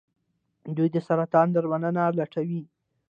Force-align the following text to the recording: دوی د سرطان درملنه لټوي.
دوی 0.75 0.89
د 0.91 0.97
سرطان 1.07 1.47
درملنه 1.51 2.03
لټوي. 2.17 2.61